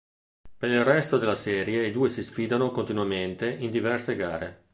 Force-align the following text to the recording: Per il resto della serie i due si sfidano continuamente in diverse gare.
Per 0.57 0.67
il 0.67 0.83
resto 0.83 1.19
della 1.19 1.35
serie 1.35 1.85
i 1.85 1.91
due 1.91 2.09
si 2.09 2.23
sfidano 2.23 2.71
continuamente 2.71 3.47
in 3.47 3.69
diverse 3.69 4.15
gare. 4.15 4.63